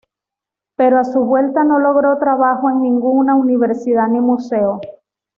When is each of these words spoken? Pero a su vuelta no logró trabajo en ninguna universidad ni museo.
Pero 0.77 0.97
a 0.97 1.03
su 1.03 1.19
vuelta 1.23 1.63
no 1.63 1.77
logró 1.77 2.17
trabajo 2.17 2.71
en 2.71 2.81
ninguna 2.81 3.35
universidad 3.35 4.07
ni 4.07 4.19
museo. 4.19 4.81